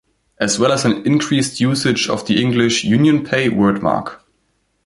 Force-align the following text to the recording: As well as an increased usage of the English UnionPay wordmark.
As 0.39 0.57
well 0.57 0.71
as 0.71 0.83
an 0.83 1.05
increased 1.05 1.59
usage 1.59 2.09
of 2.09 2.25
the 2.25 2.41
English 2.41 2.83
UnionPay 2.85 3.49
wordmark. 3.51 4.21